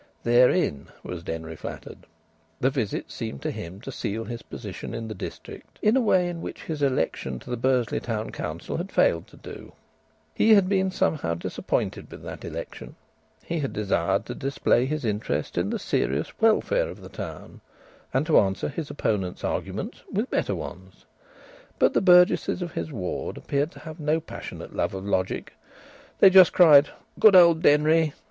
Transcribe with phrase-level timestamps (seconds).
[0.23, 2.07] Therein was Denry flattered.
[2.59, 6.27] The visit seemed to him to seal his position in the district in a way
[6.27, 9.73] in which his election to the Bursley Town Council had failed to do.
[10.33, 12.95] He had been somehow disappointed with that election.
[13.43, 17.61] He had desired to display his interest in the serious welfare of the town,
[18.11, 21.05] and to answer his opponent's arguments with better ones.
[21.77, 25.53] But the burgesses of his ward appeared to have no passionate love of logic.
[26.17, 26.89] They just cried
[27.19, 28.13] "Good old Denry!"